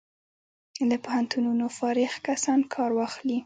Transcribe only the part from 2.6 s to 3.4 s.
کار واخلي.